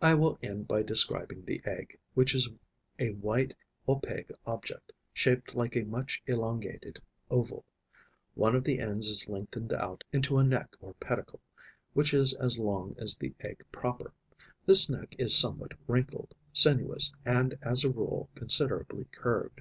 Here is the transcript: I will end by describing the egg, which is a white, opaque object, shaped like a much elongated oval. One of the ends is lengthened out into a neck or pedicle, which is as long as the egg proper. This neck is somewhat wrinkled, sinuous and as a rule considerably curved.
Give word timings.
I 0.00 0.14
will 0.14 0.38
end 0.40 0.68
by 0.68 0.84
describing 0.84 1.44
the 1.44 1.60
egg, 1.64 1.98
which 2.14 2.32
is 2.32 2.48
a 3.00 3.10
white, 3.14 3.56
opaque 3.88 4.30
object, 4.46 4.92
shaped 5.12 5.56
like 5.56 5.74
a 5.76 5.82
much 5.82 6.22
elongated 6.28 7.02
oval. 7.28 7.64
One 8.36 8.54
of 8.54 8.62
the 8.62 8.78
ends 8.78 9.08
is 9.08 9.28
lengthened 9.28 9.72
out 9.72 10.04
into 10.12 10.38
a 10.38 10.44
neck 10.44 10.76
or 10.80 10.94
pedicle, 11.00 11.40
which 11.92 12.14
is 12.14 12.34
as 12.34 12.56
long 12.56 12.94
as 12.98 13.18
the 13.18 13.34
egg 13.40 13.64
proper. 13.72 14.12
This 14.64 14.88
neck 14.88 15.16
is 15.18 15.36
somewhat 15.36 15.74
wrinkled, 15.88 16.36
sinuous 16.52 17.12
and 17.24 17.58
as 17.60 17.82
a 17.82 17.90
rule 17.90 18.28
considerably 18.36 19.06
curved. 19.06 19.60